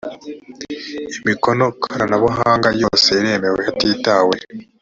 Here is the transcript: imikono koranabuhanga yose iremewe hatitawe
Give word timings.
imikono 1.19 1.65
koranabuhanga 1.81 2.69
yose 2.81 3.09
iremewe 3.19 3.59
hatitawe 3.67 4.35